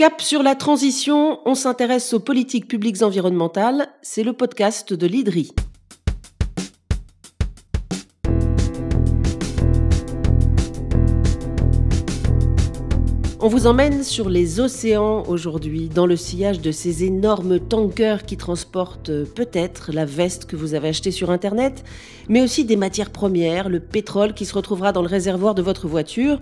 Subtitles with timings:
[0.00, 5.52] Cap sur la transition, on s'intéresse aux politiques publiques environnementales, c'est le podcast de l'IDRI.
[13.42, 18.36] On vous emmène sur les océans aujourd'hui, dans le sillage de ces énormes tankers qui
[18.36, 21.82] transportent euh, peut-être la veste que vous avez achetée sur Internet,
[22.28, 25.88] mais aussi des matières premières, le pétrole qui se retrouvera dans le réservoir de votre
[25.88, 26.38] voiture.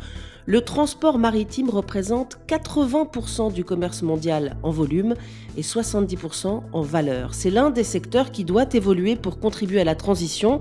[0.46, 5.14] Le transport maritime représente 80% du commerce mondial en volume
[5.56, 7.32] et 70% en valeur.
[7.32, 10.60] C'est l'un des secteurs qui doit évoluer pour contribuer à la transition.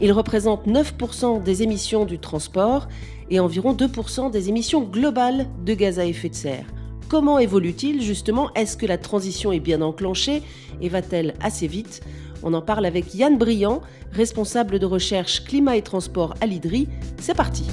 [0.00, 2.88] Il représente 9% des émissions du transport
[3.32, 6.66] et environ 2% des émissions globales de gaz à effet de serre.
[7.08, 8.52] Comment évolue-t-il justement?
[8.54, 10.42] Est-ce que la transition est bien enclenchée
[10.82, 12.02] et va-t-elle assez vite?
[12.42, 13.80] On en parle avec Yann Briand,
[14.12, 16.88] responsable de recherche climat et transport à l'IDRI.
[17.18, 17.64] C'est parti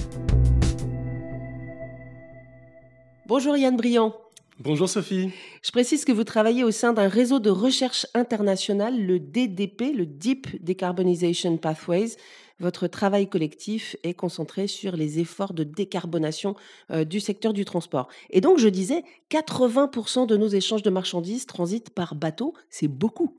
[3.28, 4.16] Bonjour Yann Briand.
[4.62, 5.30] Bonjour Sophie.
[5.64, 10.06] Je précise que vous travaillez au sein d'un réseau de recherche international, le DDP, le
[10.06, 12.18] Deep Decarbonization Pathways.
[12.60, 16.56] Votre travail collectif est concentré sur les efforts de décarbonation
[16.92, 18.10] euh, du secteur du transport.
[18.32, 22.54] Et donc, je disais, 80% de nos échanges de marchandises transitent par bateau.
[22.70, 23.38] C'est beaucoup.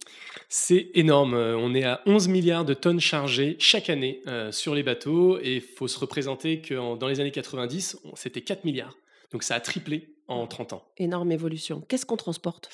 [0.48, 1.34] C'est énorme.
[1.34, 5.38] Euh, on est à 11 milliards de tonnes chargées chaque année euh, sur les bateaux.
[5.42, 8.96] Et il faut se représenter que dans les années 90, c'était 4 milliards.
[9.32, 10.84] Donc ça a triplé en 30 ans.
[10.96, 11.82] Énorme évolution.
[11.88, 12.70] Qu'est-ce qu'on transporte?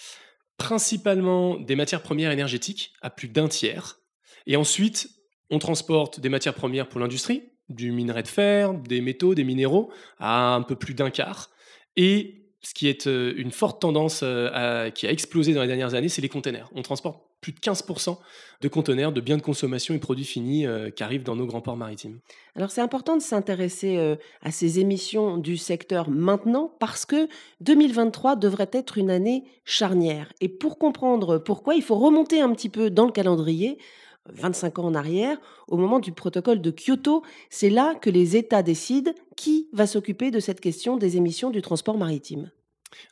[0.59, 4.01] Principalement des matières premières énergétiques à plus d'un tiers.
[4.47, 5.11] Et ensuite,
[5.51, 9.93] on transporte des matières premières pour l'industrie, du minerai de fer, des métaux, des minéraux,
[10.19, 11.51] à un peu plus d'un quart.
[11.97, 15.95] Et ce qui est euh, une forte tendance euh, qui a explosé dans les dernières
[15.95, 16.69] années, c'est les containers.
[16.75, 18.17] On transporte plus de 15%
[18.61, 21.61] de conteneurs, de biens de consommation et produits finis euh, qui arrivent dans nos grands
[21.61, 22.19] ports maritimes.
[22.57, 27.29] Alors c'est important de s'intéresser à ces émissions du secteur maintenant parce que
[27.61, 30.33] 2023 devrait être une année charnière.
[30.41, 33.79] Et pour comprendre pourquoi, il faut remonter un petit peu dans le calendrier
[34.29, 38.65] 25 ans en arrière, au moment du protocole de Kyoto, c'est là que les États
[38.65, 42.51] décident qui va s'occuper de cette question des émissions du transport maritime.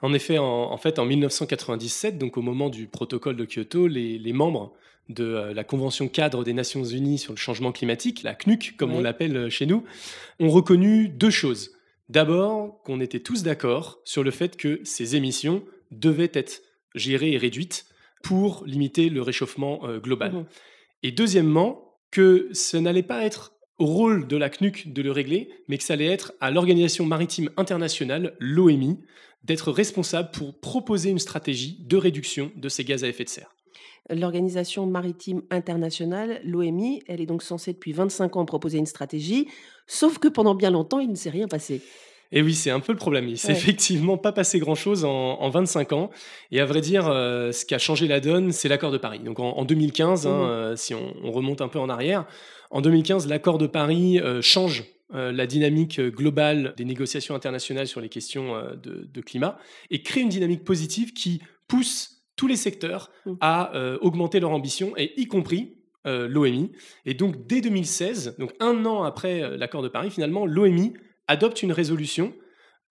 [0.03, 4.73] En effet, en, fait, en 1997, donc au moment du protocole de Kyoto, les, membres
[5.09, 8.93] de euh, la Convention cadre des Nations Unies sur le changement climatique, la CNUC comme
[8.93, 9.85] on l'appelle euh, chez nous,
[10.41, 11.73] ont reconnu deux choses.
[12.09, 16.63] D'abord, qu'on était tous d'accord sur le fait que ces émissions devaient être
[16.95, 17.87] gérées et réduites
[18.23, 20.33] pour limiter le réchauffement euh, global.
[20.33, 20.45] Mmh
[21.07, 25.51] et deuxièmement, que ce n'allait pas être au rôle de la CNUC de le régler,
[25.69, 28.99] mais que ça allait être à l'Organisation maritime internationale, l'OMI,
[29.43, 33.55] d'être responsable pour proposer une stratégie de réduction de ces gaz à effet de serre.
[34.11, 39.49] L'Organisation maritime internationale, l'OMI, elle est donc censée depuis 25 ans proposer une stratégie,
[39.87, 41.83] sauf que pendant bien longtemps, il ne s'est rien passé.
[42.35, 43.29] Et oui, c'est un peu le problème.
[43.29, 46.11] Il s'est effectivement pas passé grand-chose en, 25 ans.
[46.51, 49.21] Et à vrai dire, euh, ce qui a changé la donne, c'est l'accord de Paris.
[49.21, 52.27] Donc en, 2015, hein, mmh euh, si on, remonte un peu en arrière,
[52.71, 58.09] en 2015, l'accord de Paris euh, change la dynamique globale des négociations internationales sur les
[58.09, 59.59] questions de, climat
[59.91, 63.35] et crée une dynamique positive qui pousse tous les secteurs mmh.
[63.41, 66.73] à augmenter leur ambition, et y compris l'OMI.
[67.07, 70.95] Et donc dès 2016, donc un an après l'accord de Paris, finalement, l'OMI
[71.29, 72.35] adopte une résolution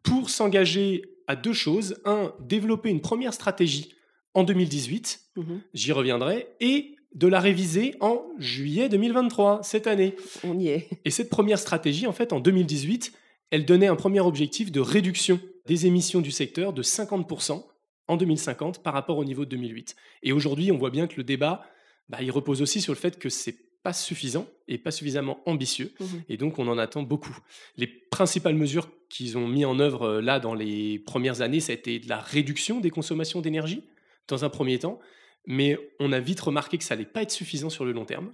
[0.03, 2.01] pour s'engager à deux choses.
[2.05, 3.93] Un, développer une première stratégie
[4.33, 5.61] en 2018, mhm.
[5.73, 10.15] j'y reviendrai, et de la réviser en juillet 2023, cette année.
[10.43, 10.89] On y est.
[11.05, 13.13] Et cette première stratégie, en fait, en 2018,
[13.51, 17.63] elle donnait un premier objectif de réduction des émissions du secteur de 50%
[18.07, 19.95] en 2050 par rapport au niveau de 2008.
[20.23, 21.63] Et aujourd'hui, on voit bien que le débat,
[22.09, 25.93] bah, il repose aussi sur le fait que c'est pas suffisant et pas suffisamment ambitieux.
[25.99, 27.37] Mmh et donc, on en attend beaucoup.
[27.77, 31.73] Les principales mesures qu'ils ont mis en œuvre euh, là dans les premières années, ça
[31.73, 33.83] a été de la réduction des consommations d'énergie
[34.27, 34.99] dans un premier temps.
[35.45, 38.33] Mais on a vite remarqué que ça n'allait pas être suffisant sur le long terme.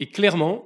[0.00, 0.64] Et clairement,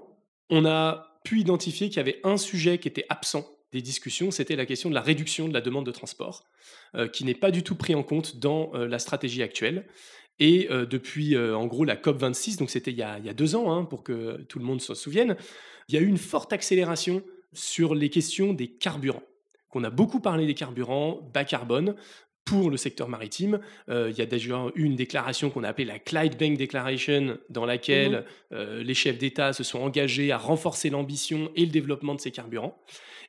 [0.48, 4.54] on a pu identifier qu'il y avait un sujet qui était absent des discussions, c'était
[4.54, 6.44] la question de la réduction de la demande de transport,
[6.94, 9.88] euh, qui n'est pas du tout pris en compte dans euh, la stratégie actuelle.
[10.40, 14.02] Et depuis, en gros, la COP26, donc c'était il, y a deux ans, hein, pour
[14.02, 15.36] que tout le monde s'en souvienne,
[15.88, 17.22] il y a eu une forte accélération
[17.52, 19.22] sur les questions des carburants.
[19.69, 21.94] Qu'on a beaucoup parlé des carburants bas carbone
[22.44, 23.58] pour le secteur maritime.
[23.88, 27.64] il y a déjà eu une déclaration qu'on a appelée la Clyde Bank Declaration, dans
[27.64, 32.20] laquelle mmh les chefs d'État se sont engagés à renforcer l'ambition et le développement de
[32.20, 32.78] ces carburants.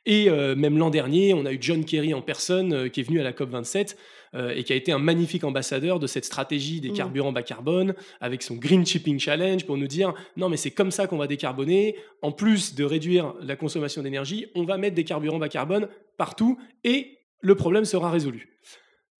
[0.05, 3.23] Et même l'an dernier, on a eu John Kerry en personne qui est venu à
[3.23, 3.95] la COP27
[4.35, 6.93] euh, et qui a été un magnifique ambassadeur de cette stratégie des mmh.
[6.93, 10.91] carburants bas carbone avec son Green Shipping Challenge pour nous dire non mais c'est comme
[10.91, 11.95] ça qu'on va décarboner.
[12.21, 15.87] En plus de réduire la consommation d'énergie, on va mettre des carburants bas carbone
[16.17, 18.59] partout et le problème sera résolu.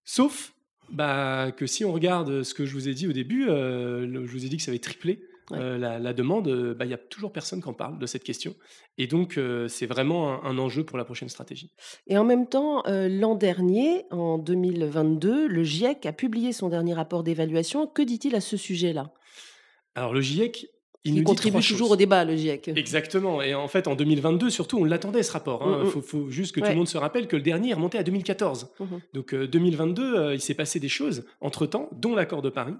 [0.03, 0.53] Sauf
[0.89, 4.31] bah, que si on regarde ce que je vous ai dit au début, euh, je
[4.31, 5.19] vous ai dit que ça avait triplé
[5.51, 8.23] euh, la, demande, euh, bah, il n'y a toujours personne qui en parle de cette
[8.23, 8.55] question.
[8.97, 11.71] Et donc, c'est vraiment un, enjeu pour la prochaine stratégie.
[12.07, 17.23] Et en même temps, l'an dernier, en 2022, le GIEC a publié son dernier rapport
[17.23, 17.87] d'évaluation.
[17.87, 19.11] Que dit-il à ce sujet-là?
[19.95, 20.69] Alors, le GIEC
[21.05, 22.69] il, contribue toujours au débat, le GIEC.
[22.69, 23.41] Exactement.
[23.41, 25.61] Et en fait, en 2022, surtout, on l'attendait, ce rapport.
[25.63, 25.83] Il hein.
[25.83, 26.01] mm, mm.
[26.01, 28.71] faut, juste que tout le monde se rappelle que le dernier est remonté à 2014.
[28.79, 28.85] Mm-hmm.
[29.13, 32.73] Donc, 2022, euh, euh, il s'est passé des choses entre-temps, dont l'accord de Paris.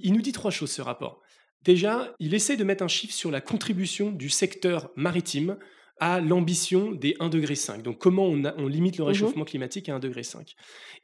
[0.00, 1.20] Il nous dit trois choses, ce rapport.
[1.64, 5.56] Déjà, il essaie de mettre un chiffre sur la contribution du secteur maritime
[6.00, 7.82] à l'ambition des 1,5 degré.
[7.82, 9.06] Donc comment on, on limite le mm-hmm.
[9.06, 10.22] réchauffement climatique à 1,5 degré.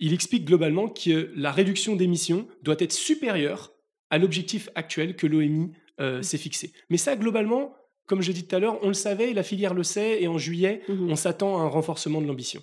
[0.01, 3.73] Il explique globalement que la réduction d'émissions doit être supérieure
[4.11, 6.73] à l'objectif actuel que l'OMI euh, c'est fixé.
[6.91, 7.75] Mais ça, globalement,
[8.07, 10.39] comme je dis tout à l'heure, on le savait, la filière le sait, et en
[10.39, 12.63] juillet, mmh on s'attend à un renforcement de l'ambition.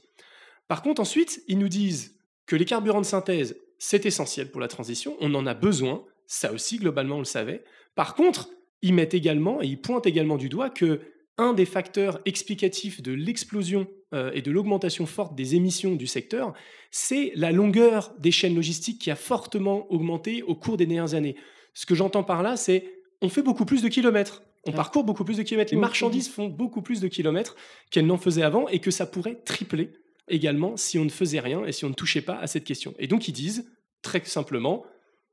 [0.68, 4.68] Par contre, ensuite, ils nous disent que les carburants de synthèse, c'est essentiel pour la
[4.68, 7.64] transition, on en a besoin, ça aussi, globalement, on le savait.
[7.96, 8.50] Par contre,
[8.82, 11.02] ils mettent également, et ils pointent également du doigt que
[11.38, 16.54] un des facteurs explicatifs de l'explosion euh, et de l'augmentation forte des émissions du secteur,
[16.92, 21.36] c'est la longueur des chaînes logistiques qui a fortement augmenté au cours des dernières années.
[21.74, 22.86] Ce que j'entends par là, c'est
[23.22, 24.44] on fait beaucoup plus de kilomètres.
[24.68, 25.74] On parcourt beaucoup plus de kilomètres.
[25.74, 27.56] Les marchandises font beaucoup plus de kilomètres
[27.92, 29.92] qu'elles n'en faisaient avant et que ça pourrait tripler
[30.28, 32.96] également si on ne faisait rien et si on ne touchait pas à cette question.
[32.98, 33.70] Et donc ils disent,
[34.02, 34.84] très simplement,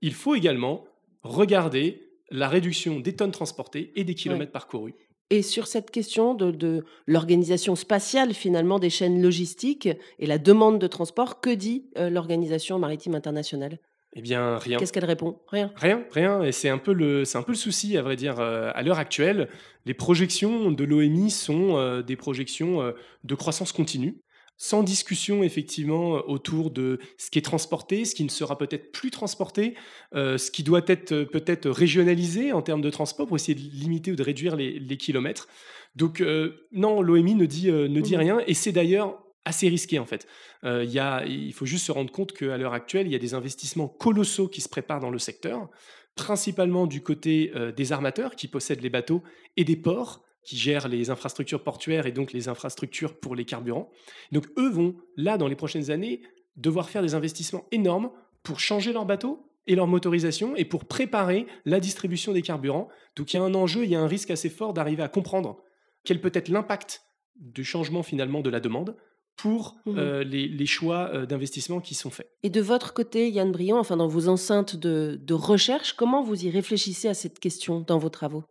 [0.03, 0.85] il faut également
[1.23, 4.95] regarder la réduction des tonnes transportées et des kilomètres parcourus.
[5.31, 9.89] Et sur cette question de, l'organisation spatiale finalement des chaînes logistiques
[10.19, 13.79] et la demande de transport, que dit euh, l'Organisation maritime internationale?
[14.15, 14.79] Eh bien, rien.
[14.79, 15.39] Qu'est-ce qu'elle répond?
[15.49, 15.73] Rien.
[15.77, 16.43] Rien, rien.
[16.43, 18.41] Et c'est un peu le, c'est un peu le souci, à vrai dire.
[18.41, 19.49] Euh, à l'heure actuelle,
[19.87, 22.93] les projections de l'OMI sont euh, des projections euh,
[23.25, 24.21] de croissance continue,
[24.63, 29.11] sans discussion effectivement autour de ce qui est transporté, ce qui ne sera peut-être plus
[29.11, 29.75] transporté,
[30.15, 34.17] ce qui doit être peut-être régionalisé en termes de transport pour essayer de limiter ou
[34.17, 35.49] de réduire les, kilomètres.
[35.97, 36.23] Donc
[36.71, 38.41] non, l'OMI ne dit, ne dit mmh rien.
[38.47, 40.27] Et c'est d'ailleurs assez risqué en fait.
[40.65, 43.21] Euh, y a, il faut juste se rendre compte qu'à l'heure actuelle, il y a
[43.21, 45.69] des investissements colossaux qui se préparent dans le secteur,
[46.15, 49.23] principalement du côté euh, des armateurs qui possèdent les bateaux
[49.57, 53.91] et des ports qui gèrent les infrastructures portuaires et donc les infrastructures pour les carburants.
[54.33, 56.23] Donc eux vont, là, dans les prochaines années,
[56.57, 58.11] devoir faire des investissements énormes
[58.43, 62.89] pour changer leurs bateaux et leur motorisation et pour préparer la distribution des carburants.
[63.17, 65.09] Donc il y a un enjeu, il y a un risque assez fort d'arriver à
[65.09, 65.63] comprendre
[66.05, 67.03] quel peut être l'impact
[67.37, 68.97] du changement finalement de la demande
[69.37, 72.31] pour mmh euh, les, choix euh, d'investissement qui sont faits.
[72.43, 76.51] Et de votre côté, Yann Briand, enfin dans vos enceintes de, recherche, comment vous y
[76.51, 78.45] réfléchissez à cette question dans vos travaux?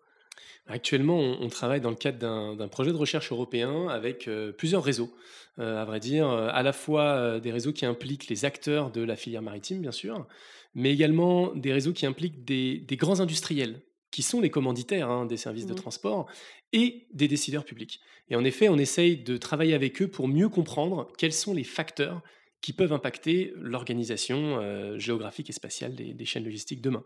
[0.71, 5.13] Actuellement, on, travaille dans le cadre d'un projet de recherche européen avec euh, plusieurs réseaux,
[5.57, 9.41] à vrai dire, à la fois des réseaux qui impliquent les acteurs de la filière
[9.41, 10.25] maritime, bien sûr,
[10.73, 13.81] mais également des réseaux qui impliquent des grands industriels
[14.12, 15.77] qui sont les commanditaires hein, des services de mmh.
[15.77, 16.29] transport,
[16.73, 18.00] et des décideurs publics.
[18.29, 21.63] Et en effet, on essaye de travailler avec eux pour mieux comprendre quels sont les
[21.63, 22.21] facteurs
[22.62, 27.03] qui peuvent impacter l'organisation euh, géographique et spatiale des, chaînes logistiques demain.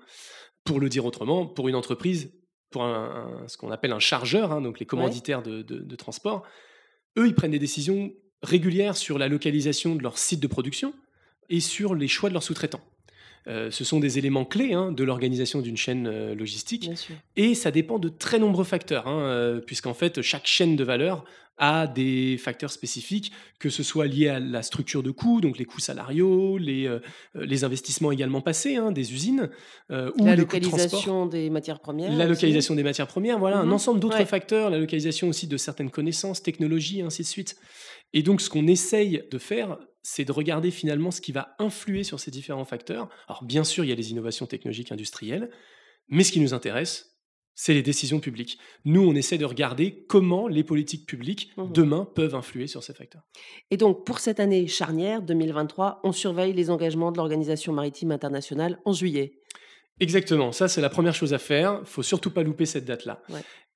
[0.66, 2.32] Pour le dire autrement, pour une entreprise,
[2.70, 2.84] pour
[3.48, 6.44] ce qu'on appelle un chargeur, hein, donc les commanditaires de, de transport,
[7.18, 8.14] eux, ils prennent des décisions
[8.44, 10.94] régulières sur la localisation de leur site de production
[11.50, 12.82] et sur les choix de leurs sous-traitants.
[13.48, 16.90] Euh, ce sont des éléments clés hein, de l'organisation d'une chaîne euh, logistique.
[17.36, 21.26] Et ça dépend de très nombreux facteurs, hein, euh, puisqu'en fait, chaque chaîne de valeur
[21.58, 25.64] a des facteurs spécifiques, que ce soit lié à la structure de coûts, donc les
[25.64, 26.94] coûts salariaux, les,
[27.34, 29.50] les investissements également passés hein, des usines,
[29.90, 32.12] ou la localisation des matières premières.
[32.14, 33.72] La localisation des matières premières, voilà, un mhm.
[33.72, 37.56] ensemble d'autres facteurs, la localisation aussi de certaines connaissances, technologies, ainsi de suite.
[38.12, 42.04] Et donc, ce qu'on essaye de faire, c'est de regarder finalement ce qui va influer
[42.04, 43.10] sur ces différents facteurs.
[43.28, 45.50] Alors bien sûr, il y a les innovations technologiques industrielles,
[46.10, 47.18] mais ce qui nous intéresse,
[47.56, 48.60] c'est les décisions publiques.
[48.84, 52.94] Nous, on essaie de regarder comment les politiques publiques mmh demain peuvent influer sur ces
[52.94, 53.24] facteurs.
[53.72, 58.80] Et donc, pour cette année charnière 2023, on surveille les engagements de l'Organisation maritime internationale
[58.86, 59.42] en juillet.
[60.02, 61.80] Exactement, ça c'est la première chose à faire.
[61.82, 63.22] Il faut surtout pas louper cette date-là.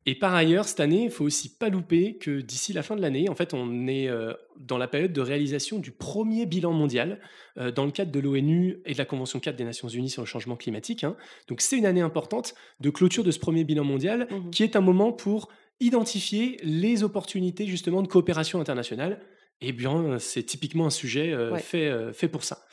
[0.06, 3.02] Et par ailleurs, cette année, il faut aussi pas louper que d'ici la fin de
[3.02, 7.20] l'année, en fait, on est euh, dans la période de réalisation du premier bilan mondial
[7.58, 10.22] euh, dans le cadre de l'ONU et de la Convention 4 des Nations Unies sur
[10.22, 11.04] le changement climatique.
[11.04, 11.18] Hein.
[11.48, 14.76] Donc c'est une année importante de clôture de ce premier bilan mondial mmh qui est
[14.76, 19.22] un moment pour identifier les opportunités justement de coopération internationale.
[19.62, 22.66] Et eh bien, c'est typiquement un sujet euh, fait, fait pour ça.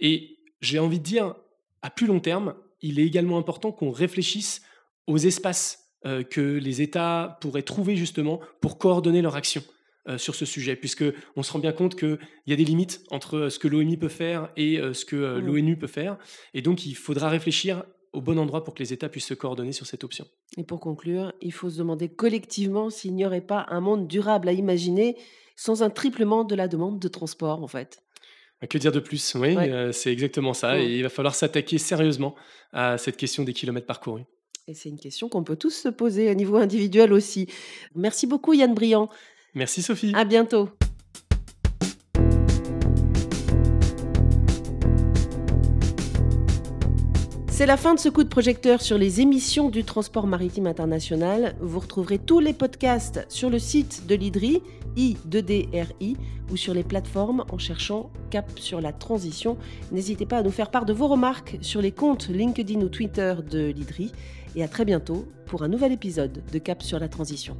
[0.00, 1.34] Et j'ai envie de dire,
[1.82, 4.62] à plus long terme, il est également important qu'on réfléchisse
[5.06, 9.62] aux espaces euh, que les États pourraient trouver justement pour coordonner leur action.
[10.16, 11.04] sur ce sujet, puisque
[11.36, 14.08] on se rend bien compte qu'il y a des limites entre ce que l'OMI peut
[14.08, 16.16] faire et ce que l'ONU peut faire.
[16.52, 19.72] Et donc, il faudra réfléchir au bon endroit pour que les États puissent se coordonner
[19.72, 20.26] sur cette option.
[20.56, 24.48] Et pour conclure, il faut se demander collectivement s'il n'y aurait pas un monde durable
[24.48, 25.16] à imaginer
[25.56, 28.02] sans un triplement de la demande de transport, en fait.
[28.60, 29.34] Bah, que dire de plus?
[29.34, 30.80] Oui, euh, c'est exactement ça.
[30.80, 32.34] Et il va falloir s'attaquer sérieusement
[32.72, 34.24] à cette question des kilomètres parcourus.
[34.70, 37.48] Et c'est une question qu'on peut tous se poser au niveau individuel aussi.
[37.96, 39.10] Merci beaucoup Yann Briand.
[39.56, 40.12] Merci Sophie.
[40.14, 40.68] À bientôt.
[47.60, 51.56] C'est la fin de ce coup de projecteur sur les émissions du transport maritime international.
[51.60, 54.62] Vous retrouverez tous les podcasts sur le site de l'IDRI,
[54.96, 56.16] I2DRI,
[56.50, 59.58] ou sur les plateformes en cherchant Cap sur la transition.
[59.92, 63.34] N'hésitez pas à nous faire part de vos remarques sur les comptes LinkedIn ou Twitter
[63.50, 64.10] de l'IDRI.
[64.56, 67.58] Et à très bientôt pour un nouvel épisode de Cap sur la transition.